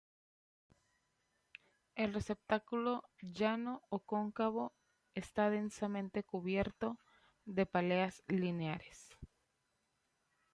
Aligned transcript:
El 1.93 2.15
receptáculo, 2.15 3.03
llano 3.21 3.83
o 3.89 3.99
cóncavo, 3.99 4.73
está 5.13 5.51
densamente 5.51 6.23
cubierto 6.23 6.97
de 7.45 7.67
páleas 7.67 8.23
lineares. 8.27 9.09